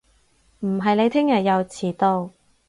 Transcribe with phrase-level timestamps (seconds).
[0.61, 2.31] 唔係你聽日又遲到